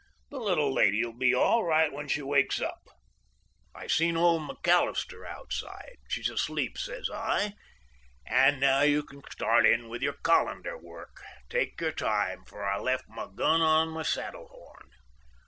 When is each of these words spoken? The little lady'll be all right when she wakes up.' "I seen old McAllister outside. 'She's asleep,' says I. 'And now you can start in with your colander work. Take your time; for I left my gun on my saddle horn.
The 0.31 0.39
little 0.39 0.73
lady'll 0.73 1.13
be 1.15 1.35
all 1.35 1.63
right 1.63 1.93
when 1.93 2.07
she 2.07 2.23
wakes 2.23 2.59
up.' 2.59 2.87
"I 3.75 3.85
seen 3.85 4.17
old 4.17 4.49
McAllister 4.49 5.27
outside. 5.27 5.97
'She's 6.07 6.27
asleep,' 6.27 6.79
says 6.79 7.07
I. 7.13 7.53
'And 8.25 8.59
now 8.59 8.81
you 8.81 9.03
can 9.03 9.21
start 9.29 9.67
in 9.67 9.89
with 9.89 10.01
your 10.01 10.15
colander 10.23 10.75
work. 10.75 11.21
Take 11.51 11.79
your 11.79 11.91
time; 11.91 12.45
for 12.45 12.65
I 12.65 12.79
left 12.79 13.09
my 13.09 13.27
gun 13.27 13.61
on 13.61 13.89
my 13.89 14.01
saddle 14.01 14.47
horn. 14.47 14.89